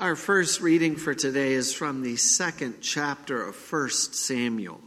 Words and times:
Our 0.00 0.16
first 0.16 0.62
reading 0.62 0.96
for 0.96 1.14
today 1.14 1.52
is 1.52 1.74
from 1.74 2.00
the 2.00 2.16
second 2.16 2.76
chapter 2.80 3.44
of 3.44 3.54
1 3.70 3.90
Samuel. 3.90 4.80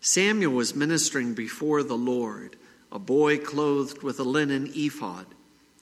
Samuel 0.00 0.52
was 0.52 0.76
ministering 0.76 1.34
before 1.34 1.82
the 1.82 1.96
Lord, 1.96 2.54
a 2.92 3.00
boy 3.00 3.38
clothed 3.38 4.04
with 4.04 4.20
a 4.20 4.22
linen 4.22 4.70
ephod, 4.72 5.26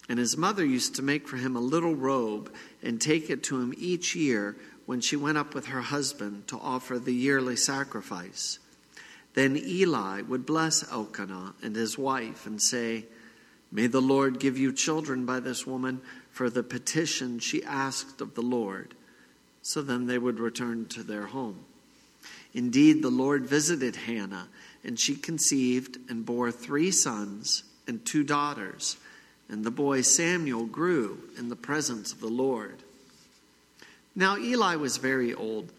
and 0.08 0.18
his 0.18 0.34
mother 0.34 0.64
used 0.64 0.94
to 0.94 1.02
make 1.02 1.28
for 1.28 1.36
him 1.36 1.56
a 1.56 1.60
little 1.60 1.94
robe 1.94 2.50
and 2.82 2.98
take 2.98 3.28
it 3.28 3.42
to 3.42 3.60
him 3.60 3.74
each 3.76 4.16
year 4.16 4.56
when 4.86 5.02
she 5.02 5.16
went 5.16 5.36
up 5.36 5.54
with 5.54 5.66
her 5.66 5.82
husband 5.82 6.48
to 6.48 6.56
offer 6.56 6.98
the 6.98 7.12
yearly 7.12 7.56
sacrifice. 7.56 8.58
Then 9.34 9.58
Eli 9.58 10.22
would 10.22 10.46
bless 10.46 10.90
Elkanah 10.90 11.52
and 11.62 11.76
his 11.76 11.98
wife 11.98 12.46
and 12.46 12.62
say, 12.62 13.04
May 13.70 13.86
the 13.86 14.00
Lord 14.00 14.40
give 14.40 14.56
you 14.56 14.72
children 14.72 15.26
by 15.26 15.40
this 15.40 15.66
woman 15.66 16.00
for 16.30 16.48
the 16.48 16.62
petition 16.62 17.38
she 17.38 17.62
asked 17.64 18.20
of 18.20 18.34
the 18.34 18.42
Lord. 18.42 18.94
So 19.62 19.82
then 19.82 20.06
they 20.06 20.18
would 20.18 20.40
return 20.40 20.86
to 20.86 21.02
their 21.02 21.26
home. 21.26 21.64
Indeed, 22.54 23.02
the 23.02 23.10
Lord 23.10 23.46
visited 23.46 23.96
Hannah, 23.96 24.48
and 24.82 24.98
she 24.98 25.14
conceived 25.14 25.98
and 26.08 26.24
bore 26.24 26.50
three 26.50 26.90
sons 26.90 27.64
and 27.86 28.04
two 28.04 28.24
daughters. 28.24 28.96
And 29.48 29.64
the 29.64 29.70
boy 29.70 30.00
Samuel 30.02 30.66
grew 30.66 31.18
in 31.36 31.48
the 31.48 31.56
presence 31.56 32.12
of 32.12 32.20
the 32.20 32.28
Lord. 32.28 32.82
Now 34.14 34.36
Eli 34.36 34.76
was 34.76 34.96
very 34.96 35.34
old, 35.34 35.70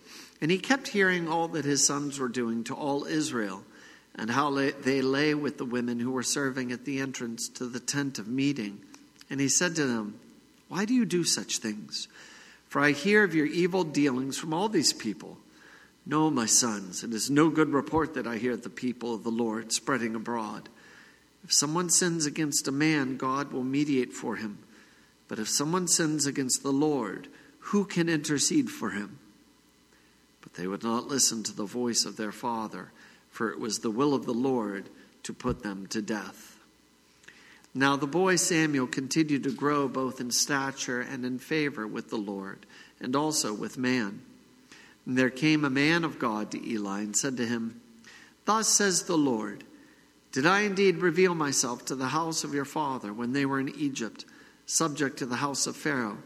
and 0.41 0.51
he 0.51 0.59
kept 0.59 0.89
hearing 0.89 1.27
all 1.27 1.47
that 1.49 1.65
his 1.65 1.85
sons 1.85 2.19
were 2.19 2.29
doing 2.29 2.63
to 2.65 2.73
all 2.73 3.05
Israel, 3.05 3.63
and 4.19 4.29
how 4.29 4.51
they 4.51 5.01
lay 5.01 5.33
with 5.33 5.57
the 5.57 5.65
women 5.65 5.97
who 5.97 6.11
were 6.11 6.23
serving 6.23 6.73
at 6.73 6.83
the 6.83 6.99
entrance 6.99 7.47
to 7.47 7.65
the 7.65 7.79
tent 7.79 8.19
of 8.19 8.27
meeting. 8.27 8.81
And 9.29 9.39
he 9.39 9.47
said 9.47 9.77
to 9.77 9.85
them, 9.85 10.19
why 10.67 10.83
do 10.83 10.93
you 10.93 11.05
do 11.05 11.23
such 11.23 11.59
things? 11.59 12.09
For 12.67 12.81
I 12.81 12.91
hear 12.91 13.23
of 13.23 13.33
your 13.33 13.45
evil 13.45 13.85
dealings 13.85 14.37
from 14.37 14.53
all 14.53 14.67
these 14.67 14.91
people. 14.91 15.37
No, 16.05 16.29
my 16.29 16.47
sons, 16.47 17.01
it 17.01 17.13
is 17.13 17.29
no 17.29 17.49
good 17.49 17.69
report 17.69 18.13
that 18.15 18.27
I 18.27 18.37
hear 18.37 18.57
the 18.57 18.69
people 18.69 19.13
of 19.13 19.23
the 19.23 19.31
Lord 19.31 19.71
spreading 19.71 20.15
abroad. 20.15 20.67
If 21.45 21.53
someone 21.53 21.89
sins 21.89 22.25
against 22.25 22.67
a 22.67 22.73
man, 22.73 23.15
God 23.15 23.53
will 23.53 23.63
mediate 23.63 24.11
for 24.11 24.35
him. 24.35 24.59
But 25.29 25.39
if 25.39 25.47
someone 25.47 25.87
sins 25.87 26.25
against 26.25 26.61
the 26.61 26.73
Lord, 26.73 27.29
who 27.59 27.85
can 27.85 28.09
intercede 28.09 28.69
for 28.69 28.89
him? 28.89 29.17
But 30.41 30.55
they 30.55 30.67
would 30.67 30.83
not 30.83 31.07
listen 31.07 31.41
to 31.43 31.55
the 31.55 31.65
voice 31.65 32.03
of 32.03 32.17
their 32.17 32.33
father, 32.33 32.91
for 33.31 33.51
it 33.51 33.59
was 33.59 33.79
the 33.79 33.91
will 33.91 34.13
of 34.13 34.25
the 34.25 34.33
Lord 34.33 34.89
to 35.23 35.33
put 35.33 35.63
them 35.63 35.87
to 35.87 36.01
death. 36.01 36.57
Now 37.73 37.95
the 37.95 38.07
boy 38.07 38.35
Samuel 38.35 38.87
continued 38.87 39.43
to 39.43 39.51
grow 39.51 39.87
both 39.87 40.19
in 40.19 40.31
stature 40.31 41.01
and 41.01 41.25
in 41.25 41.39
favor 41.39 41.85
with 41.85 42.09
the 42.09 42.17
Lord, 42.17 42.65
and 42.99 43.15
also 43.15 43.53
with 43.53 43.77
man. 43.77 44.21
And 45.05 45.17
there 45.17 45.29
came 45.29 45.63
a 45.63 45.69
man 45.69 46.03
of 46.03 46.19
God 46.19 46.51
to 46.51 46.69
Eli 46.69 47.01
and 47.01 47.15
said 47.15 47.37
to 47.37 47.45
him, 47.45 47.81
Thus 48.45 48.67
says 48.67 49.03
the 49.03 49.17
Lord, 49.17 49.63
Did 50.31 50.45
I 50.45 50.61
indeed 50.61 50.97
reveal 50.97 51.35
myself 51.35 51.85
to 51.85 51.95
the 51.95 52.07
house 52.07 52.43
of 52.43 52.53
your 52.53 52.65
father 52.65 53.13
when 53.13 53.33
they 53.33 53.45
were 53.45 53.59
in 53.59 53.69
Egypt, 53.69 54.25
subject 54.65 55.17
to 55.17 55.25
the 55.25 55.37
house 55.37 55.67
of 55.67 55.75
Pharaoh? 55.75 56.17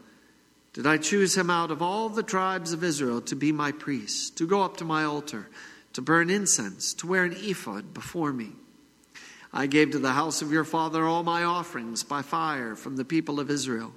Did 0.72 0.86
I 0.86 0.96
choose 0.96 1.36
him 1.36 1.50
out 1.50 1.70
of 1.70 1.82
all 1.82 2.08
the 2.08 2.22
tribes 2.22 2.72
of 2.72 2.82
Israel 2.82 3.20
to 3.22 3.36
be 3.36 3.52
my 3.52 3.70
priest, 3.70 4.36
to 4.38 4.46
go 4.46 4.62
up 4.62 4.78
to 4.78 4.84
my 4.84 5.04
altar, 5.04 5.48
to 5.94 6.02
burn 6.02 6.30
incense, 6.30 6.92
to 6.94 7.06
wear 7.06 7.24
an 7.24 7.34
ephod 7.36 7.94
before 7.94 8.32
me? 8.32 8.52
I 9.52 9.66
gave 9.66 9.92
to 9.92 9.98
the 9.98 10.12
house 10.12 10.42
of 10.42 10.52
your 10.52 10.64
father 10.64 11.04
all 11.04 11.22
my 11.22 11.44
offerings 11.44 12.02
by 12.02 12.22
fire 12.22 12.76
from 12.76 12.96
the 12.96 13.04
people 13.04 13.40
of 13.40 13.50
Israel. 13.50 13.92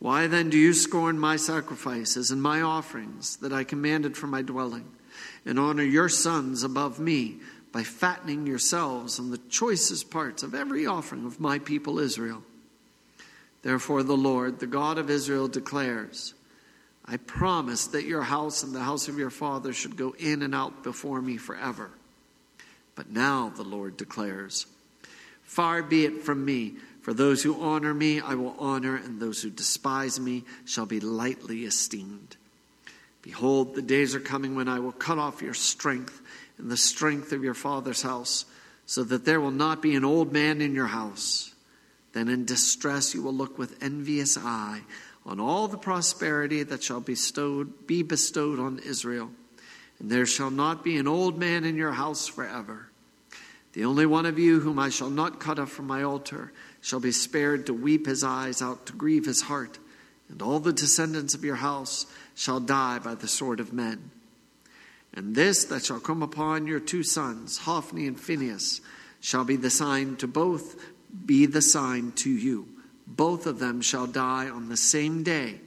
Why 0.00 0.26
then 0.26 0.50
do 0.50 0.58
you 0.58 0.74
scorn 0.74 1.18
my 1.18 1.36
sacrifices 1.36 2.30
and 2.30 2.42
my 2.42 2.60
offerings 2.60 3.36
that 3.36 3.52
I 3.52 3.64
commanded 3.64 4.16
for 4.16 4.26
my 4.26 4.42
dwelling, 4.42 4.90
and 5.46 5.58
honor 5.58 5.84
your 5.84 6.08
sons 6.08 6.64
above 6.64 6.98
me 6.98 7.36
by 7.72 7.84
fattening 7.84 8.46
yourselves 8.46 9.18
on 9.18 9.30
the 9.30 9.38
choicest 9.48 10.10
parts 10.10 10.42
of 10.42 10.54
every 10.54 10.86
offering 10.86 11.24
of 11.24 11.40
my 11.40 11.58
people 11.58 11.98
Israel? 12.00 12.42
Therefore, 13.62 14.02
the 14.02 14.16
Lord, 14.16 14.58
the 14.58 14.66
God 14.66 14.98
of 14.98 15.08
Israel, 15.08 15.48
declares 15.48 16.34
I 17.06 17.18
promised 17.18 17.92
that 17.92 18.04
your 18.04 18.22
house 18.22 18.62
and 18.62 18.74
the 18.74 18.80
house 18.80 19.08
of 19.08 19.18
your 19.18 19.30
father 19.30 19.72
should 19.72 19.96
go 19.96 20.14
in 20.18 20.42
and 20.42 20.54
out 20.54 20.82
before 20.82 21.20
me 21.20 21.36
forever. 21.36 21.90
But 22.94 23.10
now, 23.10 23.52
the 23.54 23.62
Lord 23.62 23.96
declares, 23.96 24.66
Far 25.42 25.82
be 25.82 26.04
it 26.04 26.22
from 26.22 26.44
me, 26.44 26.74
for 27.02 27.12
those 27.12 27.42
who 27.42 27.60
honor 27.60 27.92
me 27.92 28.20
I 28.20 28.34
will 28.34 28.56
honor, 28.58 28.96
and 28.96 29.20
those 29.20 29.42
who 29.42 29.50
despise 29.50 30.18
me 30.18 30.44
shall 30.64 30.86
be 30.86 31.00
lightly 31.00 31.64
esteemed. 31.64 32.36
Behold, 33.20 33.74
the 33.74 33.82
days 33.82 34.14
are 34.14 34.20
coming 34.20 34.54
when 34.54 34.68
I 34.68 34.80
will 34.80 34.92
cut 34.92 35.18
off 35.18 35.42
your 35.42 35.54
strength 35.54 36.22
and 36.56 36.70
the 36.70 36.76
strength 36.76 37.32
of 37.32 37.44
your 37.44 37.54
father's 37.54 38.02
house, 38.02 38.46
so 38.86 39.04
that 39.04 39.24
there 39.24 39.40
will 39.40 39.50
not 39.50 39.82
be 39.82 39.94
an 39.94 40.04
old 40.04 40.32
man 40.32 40.62
in 40.62 40.74
your 40.74 40.86
house. 40.86 41.52
Then 42.12 42.28
in 42.28 42.44
distress 42.44 43.14
you 43.14 43.22
will 43.22 43.34
look 43.34 43.58
with 43.58 43.82
envious 43.82 44.38
eye 44.38 44.82
on 45.26 45.40
all 45.40 45.68
the 45.68 45.78
prosperity 45.78 46.62
that 46.62 46.82
shall 46.82 47.00
bestowed, 47.00 47.86
be 47.86 48.02
bestowed 48.02 48.58
on 48.58 48.78
Israel 48.78 49.30
and 49.98 50.10
there 50.10 50.26
shall 50.26 50.50
not 50.50 50.84
be 50.84 50.96
an 50.96 51.08
old 51.08 51.38
man 51.38 51.64
in 51.64 51.76
your 51.76 51.92
house 51.92 52.26
forever. 52.26 52.88
The 53.72 53.84
only 53.84 54.06
one 54.06 54.26
of 54.26 54.38
you 54.38 54.60
whom 54.60 54.78
I 54.78 54.88
shall 54.88 55.10
not 55.10 55.40
cut 55.40 55.58
off 55.58 55.70
from 55.70 55.86
my 55.86 56.02
altar 56.02 56.52
shall 56.80 57.00
be 57.00 57.12
spared 57.12 57.66
to 57.66 57.74
weep 57.74 58.06
his 58.06 58.22
eyes 58.22 58.62
out, 58.62 58.86
to 58.86 58.92
grieve 58.92 59.24
his 59.24 59.42
heart, 59.42 59.78
and 60.28 60.40
all 60.42 60.60
the 60.60 60.72
descendants 60.72 61.34
of 61.34 61.44
your 61.44 61.56
house 61.56 62.06
shall 62.34 62.60
die 62.60 62.98
by 62.98 63.14
the 63.14 63.28
sword 63.28 63.60
of 63.60 63.72
men. 63.72 64.10
And 65.12 65.34
this 65.34 65.64
that 65.64 65.84
shall 65.84 66.00
come 66.00 66.22
upon 66.22 66.66
your 66.66 66.80
two 66.80 67.02
sons, 67.02 67.58
Hophni 67.58 68.06
and 68.06 68.18
Phinehas, 68.18 68.80
shall 69.20 69.44
be 69.44 69.56
the 69.56 69.70
sign 69.70 70.16
to 70.16 70.26
both, 70.26 70.76
be 71.24 71.46
the 71.46 71.62
sign 71.62 72.12
to 72.16 72.30
you. 72.30 72.68
Both 73.06 73.46
of 73.46 73.58
them 73.58 73.80
shall 73.80 74.06
die 74.06 74.48
on 74.48 74.68
the 74.68 74.76
same 74.76 75.22
day. 75.22 75.60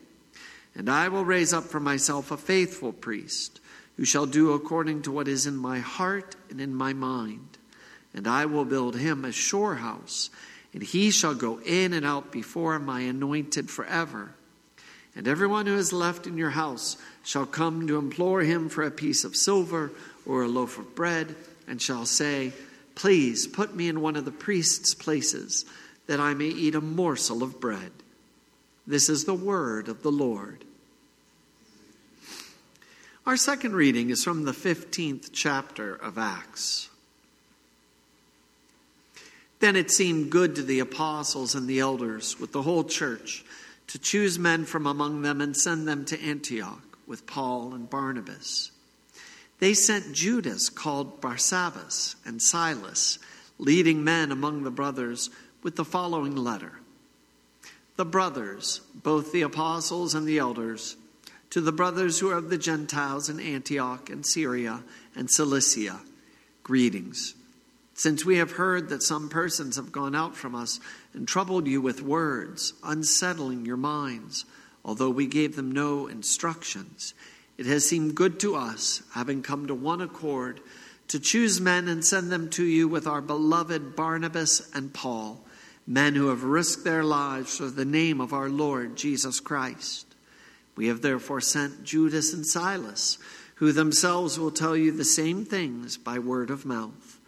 And 0.76 0.90
I 0.90 1.08
will 1.10 1.26
raise 1.26 1.54
up 1.54 1.66
for 1.66 1.80
myself 1.80 2.32
a 2.32 2.38
faithful 2.38 2.94
priest 2.94 3.60
who 3.98 4.06
shall 4.06 4.28
do 4.28 4.54
according 4.54 5.02
to 5.04 5.12
what 5.12 5.28
is 5.28 5.48
in 5.48 5.58
my 5.58 5.80
heart 5.80 6.36
and 6.50 6.62
in 6.62 6.74
my 6.74 6.94
mind. 6.94 7.58
And 8.14 8.28
I 8.28 8.46
will 8.46 8.66
build 8.66 8.96
him 8.96 9.26
a 9.26 9.32
sure 9.32 9.76
house, 9.76 10.30
and 10.74 10.84
he 10.84 11.10
shall 11.10 11.34
go 11.34 11.60
in 11.60 11.94
and 11.94 12.06
out 12.06 12.32
before 12.32 12.78
my 12.80 13.02
anointed 13.02 13.70
forever. 13.70 14.34
And 15.16 15.28
everyone 15.28 15.66
who 15.66 15.76
is 15.76 15.92
left 15.92 16.28
in 16.28 16.38
your 16.38 16.52
house 16.52 16.96
shall 17.24 17.48
come 17.48 17.88
to 17.88 17.98
implore 17.98 18.42
him 18.42 18.70
for 18.70 18.84
a 18.84 18.92
piece 18.92 19.24
of 19.24 19.36
silver 19.36 19.92
or 20.28 20.44
a 20.44 20.48
loaf 20.48 20.78
of 20.78 20.94
bread, 20.94 21.36
and 21.68 21.82
shall 21.82 22.06
say, 22.06 22.54
Please 22.94 23.48
put 23.48 23.76
me 23.76 23.90
in 23.90 24.02
one 24.02 24.16
of 24.16 24.26
the 24.26 24.32
priest's 24.32 24.94
places, 24.94 25.66
that 26.08 26.20
I 26.20 26.34
may 26.34 26.48
eat 26.48 26.76
a 26.76 26.82
morsel 26.82 27.44
of 27.44 27.60
bread. 27.60 27.92
This 28.86 29.10
is 29.10 29.26
the 29.26 29.34
word 29.34 29.90
of 29.90 30.02
the 30.02 30.12
Lord. 30.12 30.64
Our 33.26 33.36
second 33.36 33.76
reading 33.76 34.10
is 34.10 34.24
from 34.24 34.46
the 34.46 34.54
15th 34.54 35.32
chapter 35.34 35.94
of 35.94 36.18
Acts. 36.18 36.90
Then 39.60 39.76
it 39.76 39.92
seemed 39.92 40.32
good 40.32 40.56
to 40.56 40.64
the 40.64 40.80
apostles 40.80 41.54
and 41.54 41.68
the 41.68 41.80
elders 41.80 42.40
with 42.40 42.54
the 42.54 42.62
whole 42.62 42.86
church 42.86 43.44
to 43.88 44.00
choose 44.00 44.38
men 44.38 44.66
from 44.66 44.86
among 44.86 45.24
them 45.24 45.42
and 45.42 45.58
send 45.58 45.88
them 45.88 46.06
to 46.06 46.22
Antioch 46.22 46.98
with 47.06 47.26
Paul 47.26 47.74
and 47.74 47.90
Barnabas. 47.90 48.72
They 49.60 49.74
sent 49.74 50.14
Judas, 50.14 50.70
called 50.70 51.20
Barsabbas, 51.20 52.16
and 52.26 52.42
Silas, 52.42 53.18
leading 53.58 54.04
men 54.04 54.32
among 54.32 54.64
the 54.64 54.72
brothers, 54.72 55.30
with 55.68 55.76
the 55.76 55.84
following 55.84 56.34
letter 56.34 56.80
The 57.98 58.06
brothers, 58.06 58.80
both 59.04 59.34
the 59.34 59.42
apostles 59.42 60.16
and 60.16 60.26
the 60.26 60.38
elders, 60.38 60.96
to 61.50 61.60
the 61.60 61.74
brothers 61.74 62.20
who 62.20 62.30
are 62.30 62.38
of 62.38 62.50
the 62.50 62.58
Gentiles 62.58 63.28
in 63.28 63.42
Antioch 63.42 64.10
and 64.10 64.26
Syria 64.26 64.82
and 65.14 65.30
Cilicia, 65.30 66.00
greetings. 66.64 67.36
Since 67.96 68.24
we 68.24 68.38
have 68.38 68.54
heard 68.54 68.88
that 68.88 69.04
some 69.04 69.28
persons 69.28 69.76
have 69.76 69.92
gone 69.92 70.16
out 70.16 70.38
from 70.38 70.56
us 70.56 70.80
and 71.14 71.28
troubled 71.28 71.68
you 71.68 71.82
with 71.82 72.02
words, 72.02 72.72
unsettling 72.82 73.66
your 73.66 73.76
minds, 73.76 74.46
although 74.86 75.10
we 75.10 75.28
gave 75.28 75.58
them 75.58 75.74
no 75.74 76.08
instructions, 76.08 77.14
it 77.58 77.66
has 77.66 77.86
seemed 77.86 78.16
good 78.16 78.40
to 78.40 78.56
us, 78.56 79.04
having 79.16 79.44
come 79.44 79.68
to 79.68 79.76
one 79.76 80.00
accord, 80.00 80.62
to 81.10 81.20
choose 81.20 81.60
men 81.60 81.90
and 81.90 82.06
send 82.06 82.32
them 82.32 82.50
to 82.52 82.64
you 82.64 82.88
with 82.88 83.06
our 83.06 83.22
beloved 83.22 83.98
Barnabas 83.98 84.74
and 84.74 84.94
Paul, 84.94 85.44
men 85.88 86.16
who 86.16 86.28
have 86.28 86.44
risked 86.44 86.84
their 86.84 87.04
lives 87.04 87.58
for 87.58 87.68
the 87.68 87.86
name 87.86 88.20
of 88.20 88.34
our 88.34 88.50
Lord 88.50 88.98
Jesus 88.98 89.40
Christ. 89.40 90.06
We 90.76 90.88
have 90.88 91.02
therefore 91.02 91.42
sent 91.42 91.86
Judas 91.86 92.34
and 92.34 92.46
Silas, 92.46 93.18
who 93.56 93.72
themselves 93.72 94.38
will 94.38 94.52
tell 94.52 94.76
you 94.76 94.92
the 94.92 95.06
same 95.06 95.46
things 95.46 95.98
by 95.98 96.20
word 96.20 96.52
of 96.52 96.66
mouth. 96.66 97.20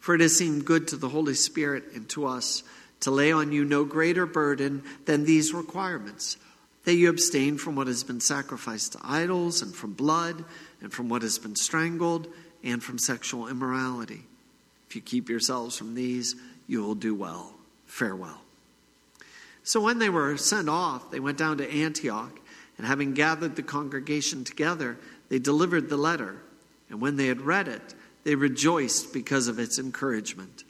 For 0.00 0.14
it 0.14 0.20
has 0.20 0.36
seemed 0.36 0.64
good 0.64 0.88
to 0.88 0.96
the 0.96 1.08
Holy 1.08 1.34
Spirit 1.34 1.84
and 1.94 2.08
to 2.10 2.26
us 2.26 2.62
to 3.00 3.10
lay 3.10 3.32
on 3.32 3.50
you 3.52 3.64
no 3.64 3.84
greater 3.84 4.26
burden 4.26 4.84
than 5.04 5.24
these 5.24 5.52
requirements 5.52 6.36
that 6.84 6.94
you 6.94 7.08
abstain 7.08 7.58
from 7.58 7.76
what 7.76 7.86
has 7.86 8.04
been 8.04 8.20
sacrificed 8.20 8.92
to 8.92 8.98
idols, 9.04 9.62
and 9.62 9.74
from 9.74 9.92
blood, 9.92 10.44
and 10.80 10.92
from 10.92 11.08
what 11.08 11.22
has 11.22 11.38
been 11.38 11.54
strangled, 11.54 12.26
and 12.64 12.82
from 12.82 12.98
sexual 12.98 13.48
immorality. 13.48 14.24
If 14.88 14.96
you 14.96 15.02
keep 15.02 15.28
yourselves 15.28 15.76
from 15.76 15.94
these, 15.94 16.34
you 16.66 16.82
will 16.82 16.96
do 16.96 17.14
well. 17.14 17.54
Farewell. 17.92 18.40
So 19.64 19.82
when 19.82 19.98
they 19.98 20.08
were 20.08 20.38
sent 20.38 20.70
off, 20.70 21.10
they 21.10 21.20
went 21.20 21.36
down 21.36 21.58
to 21.58 21.70
Antioch, 21.70 22.40
and 22.78 22.86
having 22.86 23.12
gathered 23.12 23.54
the 23.54 23.62
congregation 23.62 24.44
together, 24.44 24.96
they 25.28 25.38
delivered 25.38 25.90
the 25.90 25.98
letter. 25.98 26.38
And 26.88 27.02
when 27.02 27.16
they 27.16 27.26
had 27.26 27.42
read 27.42 27.68
it, 27.68 27.94
they 28.24 28.34
rejoiced 28.34 29.12
because 29.12 29.46
of 29.46 29.58
its 29.58 29.78
encouragement. 29.78 30.64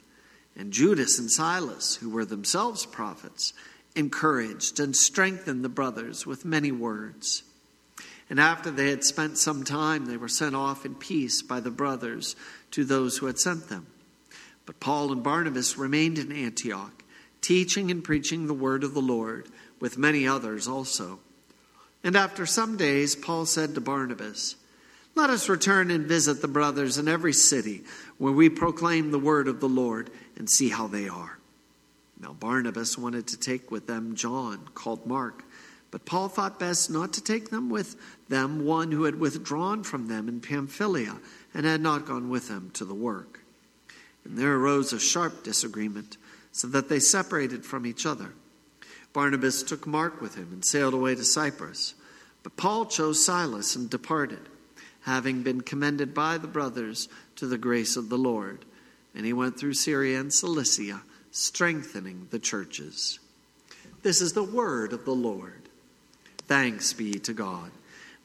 And 0.57 0.73
Judas 0.73 1.17
and 1.17 1.31
Silas, 1.31 1.95
who 1.95 2.09
were 2.09 2.25
themselves 2.25 2.85
prophets, 2.85 3.53
encouraged 3.95 4.81
and 4.81 4.93
strengthened 4.93 5.63
the 5.63 5.69
brothers 5.69 6.25
with 6.25 6.43
many 6.43 6.73
words. 6.73 7.43
And 8.29 8.37
after 8.37 8.69
they 8.69 8.89
had 8.89 9.05
spent 9.05 9.37
some 9.37 9.63
time, 9.63 10.07
they 10.07 10.17
were 10.17 10.27
sent 10.27 10.55
off 10.55 10.85
in 10.85 10.95
peace 10.95 11.41
by 11.41 11.61
the 11.61 11.71
brothers 11.71 12.35
to 12.71 12.83
those 12.83 13.17
who 13.17 13.27
had 13.27 13.39
sent 13.39 13.69
them. 13.69 13.87
But 14.65 14.81
Paul 14.81 15.13
and 15.13 15.23
Barnabas 15.23 15.77
remained 15.77 16.17
in 16.19 16.31
Antioch, 16.33 17.02
teaching 17.43 17.91
and 17.91 18.03
preaching 18.03 18.47
the 18.47 18.53
word 18.53 18.83
of 18.83 18.95
the 18.95 19.01
Lord, 19.01 19.47
with 19.79 19.97
many 19.97 20.27
others 20.27 20.67
also. 20.67 21.19
And 22.03 22.15
after 22.15 22.45
some 22.45 22.75
days, 22.77 23.15
Paul 23.15 23.45
said 23.45 23.75
to 23.75 23.81
Barnabas, 23.81 24.55
Let 25.13 25.29
us 25.29 25.47
return 25.47 25.91
and 25.91 26.07
visit 26.07 26.41
the 26.41 26.47
brothers 26.47 26.97
in 26.97 27.07
every 27.07 27.33
city 27.33 27.83
where 28.17 28.33
we 28.33 28.49
proclaim 28.49 29.11
the 29.11 29.19
word 29.19 29.47
of 29.47 29.59
the 29.59 29.69
Lord 29.69 30.09
and 30.35 30.49
see 30.49 30.69
how 30.69 30.87
they 30.87 31.07
are. 31.07 31.37
Now, 32.19 32.33
Barnabas 32.33 32.97
wanted 32.97 33.27
to 33.27 33.37
take 33.37 33.69
with 33.69 33.85
them 33.85 34.15
John, 34.15 34.69
called 34.73 35.05
Mark, 35.05 35.43
but 35.91 36.05
Paul 36.05 36.29
thought 36.29 36.59
best 36.59 36.89
not 36.89 37.13
to 37.13 37.23
take 37.23 37.49
them 37.49 37.69
with 37.69 37.95
them 38.27 38.65
one 38.65 38.91
who 38.91 39.03
had 39.03 39.19
withdrawn 39.19 39.83
from 39.83 40.07
them 40.07 40.27
in 40.27 40.39
Pamphylia 40.39 41.17
and 41.53 41.65
had 41.65 41.81
not 41.81 42.07
gone 42.07 42.29
with 42.29 42.47
them 42.47 42.71
to 42.73 42.85
the 42.85 42.95
work. 42.95 43.41
And 44.25 44.37
there 44.37 44.55
arose 44.55 44.93
a 44.93 44.99
sharp 44.99 45.43
disagreement, 45.43 46.17
so 46.53 46.67
that 46.67 46.87
they 46.87 46.99
separated 46.99 47.65
from 47.65 47.85
each 47.85 48.05
other. 48.05 48.33
Barnabas 49.11 49.63
took 49.63 49.85
Mark 49.85 50.21
with 50.21 50.35
him 50.35 50.49
and 50.53 50.63
sailed 50.63 50.93
away 50.93 51.15
to 51.15 51.25
Cyprus. 51.25 51.95
But 52.43 52.55
Paul 52.55 52.85
chose 52.85 53.23
Silas 53.23 53.75
and 53.75 53.89
departed, 53.89 54.49
having 55.01 55.43
been 55.43 55.61
commended 55.61 56.13
by 56.13 56.37
the 56.37 56.47
brothers 56.47 57.09
to 57.35 57.47
the 57.47 57.57
grace 57.57 57.97
of 57.97 58.09
the 58.09 58.17
Lord. 58.17 58.65
And 59.15 59.25
he 59.25 59.33
went 59.33 59.59
through 59.59 59.73
Syria 59.73 60.19
and 60.19 60.33
Cilicia 60.33 61.01
strengthening 61.31 62.27
the 62.29 62.39
churches. 62.39 63.19
This 64.03 64.21
is 64.21 64.33
the 64.33 64.43
word 64.43 64.93
of 64.93 65.05
the 65.05 65.11
Lord. 65.11 65.69
Thanks 66.47 66.93
be 66.93 67.13
to 67.13 67.33
God. 67.33 67.71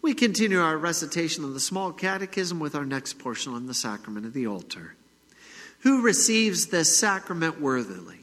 We 0.02 0.14
continue 0.14 0.60
our 0.60 0.76
recitation 0.76 1.44
of 1.44 1.54
the 1.54 1.60
small 1.60 1.92
catechism 1.92 2.60
with 2.60 2.74
our 2.74 2.84
next 2.84 3.18
portion 3.18 3.52
on 3.52 3.66
the 3.66 3.74
sacrament 3.74 4.26
of 4.26 4.32
the 4.32 4.46
altar. 4.46 4.94
Who 5.80 6.02
receives 6.02 6.66
this 6.66 6.98
sacrament 6.98 7.60
worthily? 7.60 8.20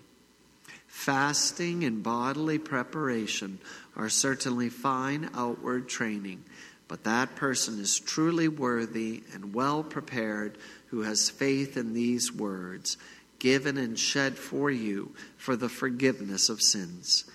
Fasting 0.87 1.83
and 1.83 2.03
bodily 2.03 2.57
preparation 2.57 3.59
are 3.95 4.09
certainly 4.09 4.69
fine 4.69 5.29
outward 5.33 5.87
training, 5.87 6.43
but 6.87 7.03
that 7.03 7.35
person 7.35 7.79
is 7.79 7.99
truly 7.99 8.47
worthy 8.47 9.23
and 9.33 9.53
well 9.53 9.83
prepared 9.83 10.57
who 10.87 11.03
has 11.03 11.29
faith 11.29 11.77
in 11.77 11.93
these 11.93 12.31
words 12.31 12.97
given 13.39 13.77
and 13.77 13.99
shed 13.99 14.37
for 14.37 14.71
you 14.71 15.13
for 15.37 15.55
the 15.55 15.69
forgiveness 15.69 16.49
of 16.49 16.61
sins. 16.61 17.25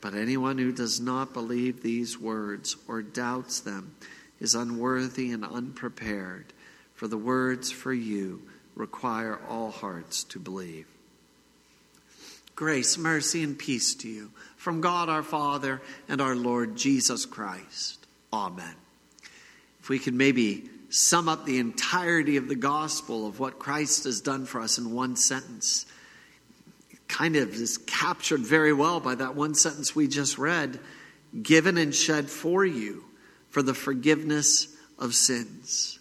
But 0.00 0.14
anyone 0.14 0.58
who 0.58 0.72
does 0.72 1.00
not 1.00 1.34
believe 1.34 1.82
these 1.82 2.18
words 2.18 2.76
or 2.86 3.02
doubts 3.02 3.60
them 3.60 3.96
is 4.38 4.54
unworthy 4.54 5.32
and 5.32 5.44
unprepared, 5.44 6.52
for 6.94 7.08
the 7.08 7.18
words 7.18 7.70
for 7.70 7.92
you 7.92 8.42
require 8.78 9.38
all 9.48 9.70
hearts 9.70 10.24
to 10.24 10.38
believe. 10.38 10.86
Grace, 12.54 12.96
mercy, 12.96 13.42
and 13.42 13.58
peace 13.58 13.94
to 13.96 14.08
you 14.08 14.30
from 14.56 14.80
God 14.80 15.08
our 15.08 15.22
Father 15.22 15.82
and 16.08 16.20
our 16.20 16.34
Lord 16.34 16.76
Jesus 16.76 17.26
Christ. 17.26 18.06
Amen. 18.32 18.74
If 19.80 19.88
we 19.88 19.98
could 19.98 20.14
maybe 20.14 20.70
sum 20.90 21.28
up 21.28 21.44
the 21.44 21.58
entirety 21.58 22.36
of 22.36 22.48
the 22.48 22.54
gospel 22.54 23.26
of 23.26 23.38
what 23.38 23.58
Christ 23.58 24.04
has 24.04 24.20
done 24.20 24.46
for 24.46 24.60
us 24.60 24.78
in 24.78 24.92
one 24.92 25.16
sentence. 25.16 25.86
Kind 27.08 27.36
of 27.36 27.52
is 27.52 27.78
captured 27.78 28.40
very 28.40 28.72
well 28.72 29.00
by 29.00 29.14
that 29.14 29.34
one 29.34 29.54
sentence 29.54 29.94
we 29.94 30.08
just 30.08 30.38
read 30.38 30.78
given 31.42 31.76
and 31.76 31.94
shed 31.94 32.30
for 32.30 32.64
you 32.64 33.04
for 33.50 33.62
the 33.62 33.74
forgiveness 33.74 34.74
of 34.98 35.14
sins. 35.14 35.97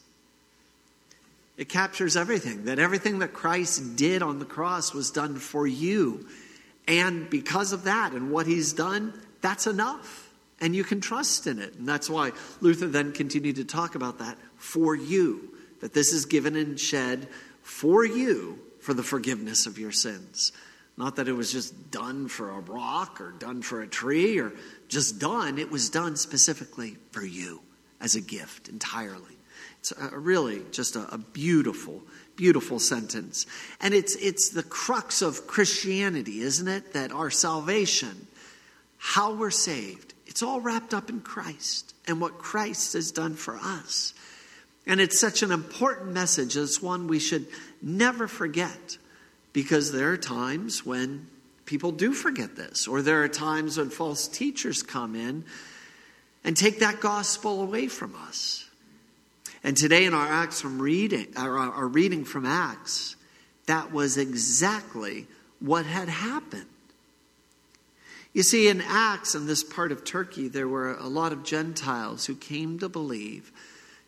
It 1.58 1.70
captures 1.70 2.16
everything, 2.16 2.66
that 2.66 2.78
everything 2.78 3.20
that 3.20 3.34
Christ 3.34 3.96
did 3.96 4.22
on 4.22 4.38
the 4.38 4.46
cross 4.46 4.94
was 4.94 5.10
done 5.10 5.38
for 5.38 5.66
you. 5.66 6.28
And 6.88 7.30
because 7.30 7.74
of 7.74 7.86
that 7.86 8.14
and 8.14 8.32
what 8.32 8.46
he's 8.46 8.74
done, 8.74 9.20
that's 9.42 9.66
enough. 9.66 10.30
And 10.62 10.76
you 10.76 10.84
can 10.84 11.02
trust 11.02 11.48
in 11.48 11.60
it. 11.60 11.74
And 11.76 11.88
that's 11.88 12.10
why 12.10 12.32
Luther 12.62 12.88
then 12.88 13.12
continued 13.12 13.58
to 13.58 13.66
talk 13.66 13.96
about 13.96 14.20
that 14.20 14.38
for 14.56 14.96
you, 14.96 15.50
that 15.82 15.94
this 15.94 16.14
is 16.14 16.26
given 16.26 16.56
and 16.56 16.80
shed 16.80 17.28
for 17.64 18.06
you 18.06 18.60
for 18.80 18.94
the 18.94 19.04
forgiveness 19.04 19.66
of 19.66 19.80
your 19.80 19.92
sins. 19.92 20.52
Not 20.96 21.18
that 21.18 21.28
it 21.28 21.34
was 21.34 21.52
just 21.52 21.92
done 21.92 22.28
for 22.28 22.50
a 22.50 22.60
rock 22.60 23.20
or 23.20 23.32
done 23.32 23.62
for 23.62 23.82
a 23.82 23.88
tree 23.88 24.40
or 24.40 24.54
just 24.88 25.20
done, 25.20 25.58
it 25.58 25.70
was 25.70 25.90
done 25.90 26.16
specifically 26.16 26.98
for 27.12 27.24
you 27.24 27.62
as 28.00 28.16
a 28.16 28.22
gift 28.22 28.68
entirely. 28.68 29.37
It's 29.90 30.02
a, 30.14 30.18
really 30.18 30.62
just 30.72 30.96
a, 30.96 31.14
a 31.14 31.18
beautiful, 31.18 32.02
beautiful 32.36 32.80
sentence. 32.80 33.46
And 33.80 33.94
it's, 33.94 34.16
it's 34.16 34.50
the 34.50 34.64
crux 34.64 35.22
of 35.22 35.48
Christianity, 35.48 36.42
isn't 36.42 36.68
it? 36.68 36.94
That 36.94 37.12
our 37.12 37.30
salvation, 37.30 38.28
how 38.98 39.34
we're 39.34 39.52
saved, 39.52 40.14
it's 40.26 40.44
all 40.44 40.60
wrapped 40.60 40.94
up 40.94 41.10
in 41.10 41.22
Christ 41.22 41.94
and 42.06 42.20
what 42.20 42.38
Christ 42.38 42.94
has 42.94 43.12
done 43.12 43.36
for 43.36 43.56
us. 43.56 44.14
And 44.86 45.00
it's 45.00 45.20
such 45.20 45.42
an 45.42 45.52
important 45.52 46.12
message. 46.12 46.58
It's 46.58 46.82
one 46.82 47.08
we 47.08 47.20
should 47.20 47.48
never 47.82 48.28
forget 48.28 48.98
because 49.54 49.92
there 49.92 50.12
are 50.12 50.18
times 50.18 50.86
when 50.86 51.28
people 51.66 51.92
do 51.92 52.14
forget 52.14 52.56
this, 52.56 52.88
or 52.88 53.02
there 53.02 53.24
are 53.24 53.28
times 53.28 53.78
when 53.78 53.90
false 53.90 54.28
teachers 54.28 54.84
come 54.84 55.16
in 55.16 55.44
and 56.44 56.56
take 56.56 56.80
that 56.80 57.00
gospel 57.00 57.62
away 57.62 57.88
from 57.88 58.16
us. 58.16 58.67
And 59.68 59.76
today 59.76 60.06
in 60.06 60.14
our 60.14 60.26
Acts 60.26 60.62
from 60.62 60.82
reading, 60.82 61.28
our, 61.36 61.90
reading 61.90 62.24
from 62.24 62.46
Acts, 62.46 63.18
that 63.66 63.92
was 63.92 64.16
exactly 64.16 65.28
what 65.60 65.86
had 65.86 66.08
happened. 66.08 66.70
You 68.32 68.44
see, 68.44 68.70
in 68.70 68.80
Acts, 68.80 69.36
in 69.36 69.46
this 69.46 69.66
part 69.66 69.92
of 69.92 70.06
Turkey, 70.06 70.48
there 70.48 70.70
were 70.70 70.94
a 70.94 71.10
lot 71.10 71.34
of 71.34 71.44
Gentiles 71.44 72.28
who 72.28 72.36
came 72.36 72.80
to 72.80 72.88
believe 72.88 73.52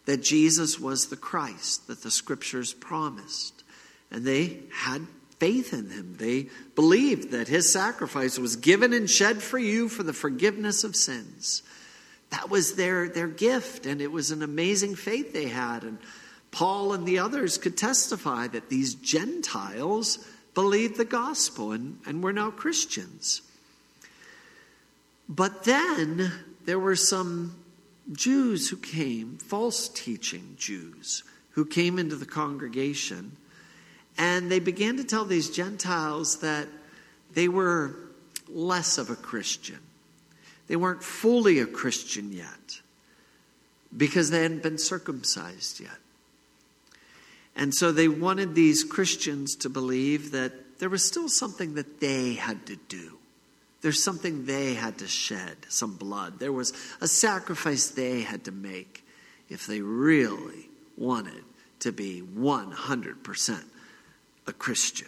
that 0.06 0.24
Jesus 0.24 0.80
was 0.80 1.08
the 1.08 1.18
Christ 1.18 1.88
that 1.88 2.04
the 2.04 2.12
scriptures 2.12 2.74
promised. 2.74 3.66
And 4.12 4.24
they 4.24 4.60
had 4.72 5.08
faith 5.40 5.74
in 5.74 5.90
him. 5.90 6.16
They 6.20 6.48
believed 6.74 7.32
that 7.32 7.50
his 7.50 7.70
sacrifice 7.70 8.40
was 8.40 8.56
given 8.56 8.94
and 8.94 9.10
shed 9.10 9.42
for 9.42 9.60
you 9.60 9.90
for 9.90 10.04
the 10.04 10.14
forgiveness 10.14 10.86
of 10.86 10.96
sins. 10.96 11.64
That 12.30 12.50
was 12.50 12.76
their, 12.76 13.10
their 13.10 13.28
gift, 13.28 13.86
and 13.86 14.02
it 14.02 14.12
was 14.12 14.32
an 14.32 14.44
amazing 14.44 14.96
faith 14.96 15.34
they 15.34 15.48
had. 15.48 15.84
And 15.84 15.98
Paul 16.52 16.94
and 16.94 17.06
the 17.06 17.20
others 17.20 17.58
could 17.58 17.78
testify 17.78 18.48
that 18.48 18.70
these 18.70 18.96
Gentiles 18.96 20.28
believed 20.54 20.98
the 20.98 21.06
gospel 21.06 21.72
and, 21.72 22.00
and 22.06 22.24
were 22.24 22.34
now 22.34 22.52
Christians. 22.52 23.42
But 25.28 25.64
then 25.64 26.32
there 26.66 26.80
were 26.80 26.96
some 26.96 27.56
Jews 28.12 28.70
who 28.70 28.78
came, 28.78 29.38
false 29.38 29.88
teaching 29.88 30.56
Jews, 30.58 31.24
who 31.52 31.66
came 31.66 32.00
into 32.00 32.16
the 32.16 32.26
congregation, 32.26 33.38
and 34.18 34.52
they 34.52 34.60
began 34.60 34.98
to 34.98 35.04
tell 35.04 35.26
these 35.26 35.50
Gentiles 35.50 36.40
that 36.40 36.68
they 37.34 37.48
were 37.48 37.96
less 38.48 38.98
of 38.98 39.10
a 39.10 39.16
Christian. 39.16 39.80
They 40.70 40.76
weren't 40.76 41.04
fully 41.04 41.60
a 41.60 41.66
Christian 41.66 42.32
yet 42.32 42.80
because 43.96 44.30
they 44.30 44.44
hadn't 44.44 44.64
been 44.64 44.78
circumcised 44.78 45.80
yet. 45.80 45.98
And 47.56 47.74
so 47.74 47.92
they 47.92 48.08
wanted 48.08 48.54
these 48.56 48.84
Christians 48.84 49.56
to 49.58 49.70
believe 49.70 50.32
that 50.32 50.80
there 50.80 50.88
was 50.88 51.04
still 51.04 51.28
something 51.28 51.74
that 51.74 52.00
they 52.00 52.36
had 52.36 52.68
to 52.68 52.78
do. 52.88 53.18
There's 53.82 54.02
something 54.02 54.46
they 54.46 54.76
had 54.76 55.00
to 55.00 55.08
shed, 55.08 55.58
some 55.70 55.96
blood. 55.96 56.40
There 56.40 56.54
was 56.54 56.72
a 57.02 57.08
sacrifice 57.08 57.90
they 57.90 58.22
had 58.22 58.46
to 58.46 58.52
make 58.52 59.04
if 59.50 59.66
they 59.66 59.82
really 59.82 60.70
wanted 60.96 61.44
to 61.80 61.92
be 61.92 62.22
100% 62.22 63.64
a 64.46 64.54
Christian. 64.54 65.08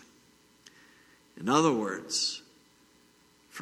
In 1.39 1.49
other 1.49 1.71
words, 1.71 2.40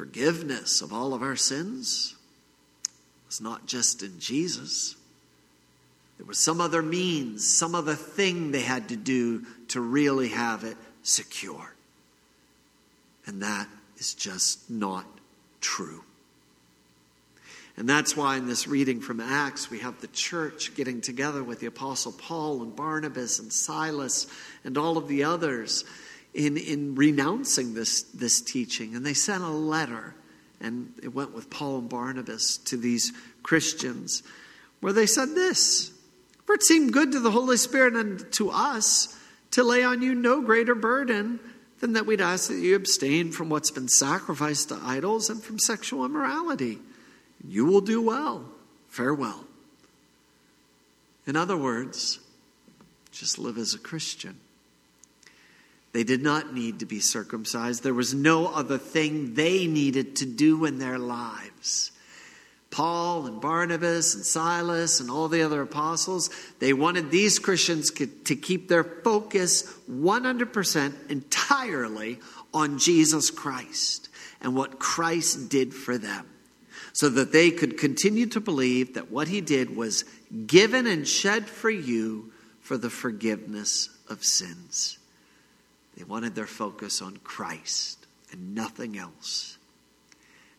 forgiveness 0.00 0.80
of 0.80 0.94
all 0.94 1.12
of 1.12 1.20
our 1.20 1.36
sins, 1.36 2.14
was 3.26 3.38
not 3.38 3.66
just 3.66 4.02
in 4.02 4.18
Jesus. 4.18 4.96
There 6.16 6.24
was 6.24 6.38
some 6.38 6.58
other 6.58 6.80
means, 6.80 7.46
some 7.46 7.74
other 7.74 7.94
thing 7.94 8.50
they 8.50 8.62
had 8.62 8.88
to 8.88 8.96
do 8.96 9.44
to 9.68 9.80
really 9.82 10.28
have 10.28 10.64
it 10.64 10.78
secure. 11.02 11.74
And 13.26 13.42
that 13.42 13.68
is 13.98 14.14
just 14.14 14.70
not 14.70 15.04
true. 15.60 16.02
And 17.76 17.86
that's 17.86 18.16
why 18.16 18.38
in 18.38 18.46
this 18.46 18.66
reading 18.66 19.02
from 19.02 19.20
Acts, 19.20 19.68
we 19.68 19.80
have 19.80 20.00
the 20.00 20.08
church 20.08 20.74
getting 20.74 21.02
together 21.02 21.44
with 21.44 21.60
the 21.60 21.66
Apostle 21.66 22.12
Paul 22.12 22.62
and 22.62 22.74
Barnabas 22.74 23.38
and 23.38 23.52
Silas 23.52 24.26
and 24.64 24.78
all 24.78 24.96
of 24.96 25.08
the 25.08 25.24
others 25.24 25.84
in, 26.34 26.56
in 26.56 26.94
renouncing 26.94 27.74
this, 27.74 28.02
this 28.02 28.40
teaching. 28.40 28.94
And 28.94 29.04
they 29.04 29.14
sent 29.14 29.42
a 29.42 29.48
letter, 29.48 30.14
and 30.60 30.92
it 31.02 31.14
went 31.14 31.34
with 31.34 31.50
Paul 31.50 31.78
and 31.78 31.88
Barnabas 31.88 32.58
to 32.58 32.76
these 32.76 33.12
Christians, 33.42 34.22
where 34.80 34.92
they 34.92 35.06
said 35.06 35.34
this 35.34 35.92
For 36.46 36.54
it 36.54 36.62
seemed 36.62 36.92
good 36.92 37.12
to 37.12 37.20
the 37.20 37.30
Holy 37.30 37.56
Spirit 37.56 37.94
and 37.94 38.30
to 38.32 38.50
us 38.50 39.16
to 39.52 39.64
lay 39.64 39.82
on 39.82 40.02
you 40.02 40.14
no 40.14 40.40
greater 40.40 40.74
burden 40.74 41.40
than 41.80 41.94
that 41.94 42.06
we'd 42.06 42.20
ask 42.20 42.48
that 42.48 42.58
you 42.58 42.76
abstain 42.76 43.32
from 43.32 43.48
what's 43.48 43.70
been 43.70 43.88
sacrificed 43.88 44.68
to 44.68 44.78
idols 44.82 45.30
and 45.30 45.42
from 45.42 45.58
sexual 45.58 46.04
immorality. 46.04 46.78
You 47.46 47.64
will 47.64 47.80
do 47.80 48.02
well. 48.02 48.44
Farewell. 48.88 49.44
In 51.26 51.36
other 51.36 51.56
words, 51.56 52.20
just 53.12 53.38
live 53.38 53.56
as 53.56 53.74
a 53.74 53.78
Christian. 53.78 54.38
They 55.92 56.04
did 56.04 56.22
not 56.22 56.54
need 56.54 56.78
to 56.80 56.86
be 56.86 57.00
circumcised. 57.00 57.82
There 57.82 57.94
was 57.94 58.14
no 58.14 58.46
other 58.46 58.78
thing 58.78 59.34
they 59.34 59.66
needed 59.66 60.16
to 60.16 60.26
do 60.26 60.64
in 60.64 60.78
their 60.78 60.98
lives. 60.98 61.92
Paul 62.70 63.26
and 63.26 63.40
Barnabas 63.40 64.14
and 64.14 64.24
Silas 64.24 65.00
and 65.00 65.10
all 65.10 65.26
the 65.26 65.42
other 65.42 65.60
apostles, 65.62 66.30
they 66.60 66.72
wanted 66.72 67.10
these 67.10 67.40
Christians 67.40 67.90
to 67.90 68.36
keep 68.36 68.68
their 68.68 68.84
focus 68.84 69.64
100% 69.90 71.10
entirely 71.10 72.20
on 72.54 72.78
Jesus 72.78 73.30
Christ 73.30 74.08
and 74.40 74.54
what 74.54 74.78
Christ 74.78 75.48
did 75.48 75.74
for 75.74 75.98
them 75.98 76.26
so 76.92 77.08
that 77.08 77.32
they 77.32 77.50
could 77.50 77.76
continue 77.76 78.26
to 78.26 78.40
believe 78.40 78.94
that 78.94 79.10
what 79.10 79.26
he 79.26 79.40
did 79.40 79.74
was 79.74 80.04
given 80.46 80.86
and 80.86 81.06
shed 81.08 81.46
for 81.46 81.70
you 81.70 82.32
for 82.60 82.78
the 82.78 82.90
forgiveness 82.90 83.88
of 84.08 84.22
sins. 84.22 84.98
They 86.00 86.04
wanted 86.04 86.34
their 86.34 86.46
focus 86.46 87.02
on 87.02 87.18
Christ 87.18 88.06
and 88.32 88.54
nothing 88.54 88.96
else. 88.96 89.58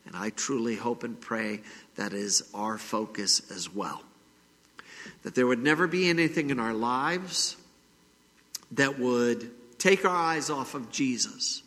And 0.06 0.16
I 0.16 0.30
truly 0.30 0.76
hope 0.76 1.04
and 1.04 1.20
pray 1.20 1.62
that 1.96 2.14
is 2.14 2.48
our 2.54 2.78
focus 2.78 3.50
as 3.50 3.68
well. 3.74 4.04
That 5.24 5.34
there 5.34 5.48
would 5.48 5.64
never 5.64 5.88
be 5.88 6.08
anything 6.08 6.52
in 6.52 6.60
our 6.60 6.76
lives 6.76 7.58
that 8.74 9.00
would 9.00 9.50
take 9.80 10.06
our 10.06 10.16
eyes 10.16 10.52
off 10.52 10.76
of 10.76 10.92
Jesus 10.92 11.64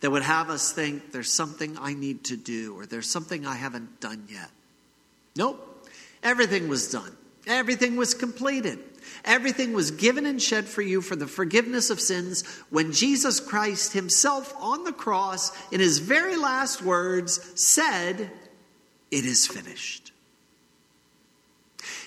that 0.00 0.10
would 0.10 0.22
have 0.22 0.48
us 0.48 0.72
think 0.72 1.12
there's 1.12 1.30
something 1.30 1.76
I 1.78 1.92
need 1.92 2.24
to 2.24 2.38
do 2.38 2.74
or 2.74 2.86
there's 2.86 3.10
something 3.10 3.44
I 3.44 3.56
haven't 3.56 4.00
done 4.00 4.24
yet. 4.30 4.50
Nope. 5.36 5.86
Everything 6.22 6.68
was 6.68 6.90
done, 6.90 7.14
everything 7.48 7.96
was 7.96 8.14
completed. 8.14 8.78
Everything 9.24 9.72
was 9.72 9.90
given 9.90 10.26
and 10.26 10.40
shed 10.40 10.66
for 10.66 10.82
you 10.82 11.00
for 11.00 11.16
the 11.16 11.26
forgiveness 11.26 11.90
of 11.90 12.00
sins 12.00 12.44
when 12.70 12.92
Jesus 12.92 13.40
Christ 13.40 13.92
Himself 13.92 14.54
on 14.58 14.84
the 14.84 14.92
cross, 14.92 15.50
in 15.72 15.80
His 15.80 15.98
very 15.98 16.36
last 16.36 16.82
words, 16.82 17.40
said, 17.60 18.30
It 19.10 19.24
is 19.24 19.46
finished. 19.46 20.12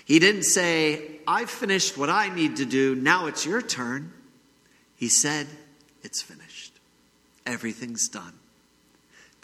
He 0.06 0.20
didn't 0.20 0.44
say, 0.44 1.20
I've 1.28 1.50
finished 1.50 1.98
what 1.98 2.10
I 2.10 2.34
need 2.34 2.58
to 2.58 2.66
do, 2.66 2.96
now 2.96 3.28
it's 3.28 3.46
your 3.46 3.62
turn. 3.62 4.14
He 4.96 5.10
said, 5.10 5.48
It's 6.04 6.22
finished 6.22 6.72
everything's 7.46 8.08
done. 8.08 8.34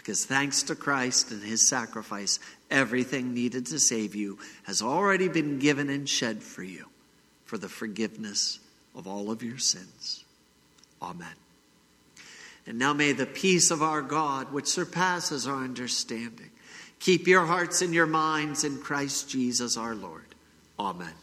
Because 0.08 0.24
thanks 0.24 0.64
to 0.64 0.76
Christ 0.76 1.32
and 1.32 1.44
his 1.44 1.68
sacrifice, 1.68 2.40
everything 2.72 3.34
needed 3.34 3.66
to 3.66 3.78
save 3.78 4.16
you 4.16 4.40
has 4.64 4.82
already 4.82 5.28
been 5.28 5.60
given 5.60 5.90
and 5.90 6.08
shed 6.08 6.42
for 6.42 6.64
you 6.64 6.86
for 7.44 7.58
the 7.58 7.68
forgiveness 7.68 8.60
of 8.96 9.06
all 9.06 9.30
of 9.32 9.44
your 9.44 9.58
sins. 9.58 10.24
Amen. 11.02 11.36
And 12.66 12.80
now 12.80 12.94
may 12.94 13.12
the 13.12 13.26
peace 13.26 13.70
of 13.70 13.84
our 13.84 14.02
God, 14.02 14.54
which 14.54 14.68
surpasses 14.68 15.46
our 15.46 15.62
understanding, 15.62 16.52
keep 17.02 17.28
your 17.28 17.46
hearts 17.46 17.82
and 17.82 17.94
your 17.94 18.08
minds 18.08 18.64
in 18.64 18.78
Christ 18.78 19.30
Jesus 19.30 19.76
our 19.76 19.94
Lord. 19.94 20.24
Amen. 20.80 21.16